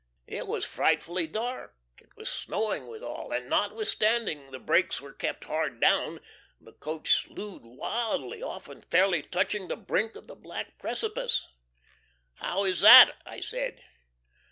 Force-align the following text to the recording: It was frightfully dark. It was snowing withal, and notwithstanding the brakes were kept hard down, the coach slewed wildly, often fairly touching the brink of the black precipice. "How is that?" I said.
It 0.25 0.47
was 0.47 0.65
frightfully 0.65 1.27
dark. 1.27 1.75
It 1.99 2.09
was 2.17 2.27
snowing 2.27 2.87
withal, 2.87 3.31
and 3.31 3.47
notwithstanding 3.47 4.49
the 4.49 4.57
brakes 4.57 4.99
were 4.99 5.13
kept 5.13 5.43
hard 5.43 5.79
down, 5.79 6.21
the 6.59 6.73
coach 6.73 7.11
slewed 7.25 7.63
wildly, 7.63 8.41
often 8.41 8.81
fairly 8.81 9.21
touching 9.21 9.67
the 9.67 9.77
brink 9.77 10.15
of 10.15 10.25
the 10.25 10.33
black 10.35 10.79
precipice. 10.79 11.45
"How 12.37 12.63
is 12.63 12.81
that?" 12.81 13.13
I 13.27 13.41
said. 13.41 13.83